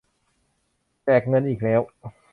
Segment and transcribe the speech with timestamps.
[1.03, 1.81] แจกเงินอีกแล้ว